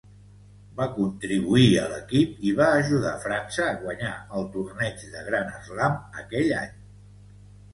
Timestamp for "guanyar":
3.83-4.15